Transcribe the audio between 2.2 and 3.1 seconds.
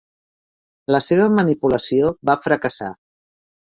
va fracassar.